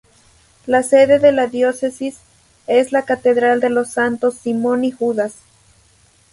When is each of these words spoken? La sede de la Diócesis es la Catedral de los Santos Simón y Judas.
La 0.65 0.81
sede 0.81 1.19
de 1.19 1.31
la 1.31 1.45
Diócesis 1.45 2.17
es 2.65 2.91
la 2.91 3.05
Catedral 3.05 3.59
de 3.59 3.69
los 3.69 3.89
Santos 3.91 4.33
Simón 4.33 4.83
y 4.83 4.89
Judas. 4.91 5.35